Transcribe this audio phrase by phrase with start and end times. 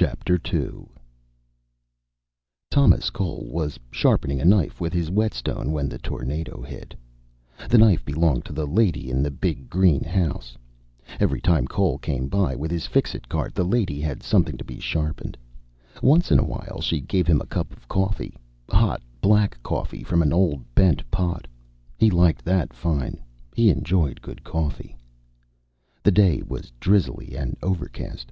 [0.00, 0.86] II
[2.70, 6.94] Thomas Cole was sharpening a knife with his whetstone when the tornado hit.
[7.68, 10.56] The knife belonged to the lady in the big green house.
[11.18, 14.78] Every time Cole came by with his Fixit cart the lady had something to be
[14.78, 15.36] sharpened.
[16.00, 18.36] Once in awhile she gave him a cup of coffee,
[18.70, 21.46] hot black coffee from an old bent pot.
[21.98, 23.20] He liked that fine;
[23.56, 24.96] he enjoyed good coffee.
[26.04, 28.30] The day was drizzly and overcast.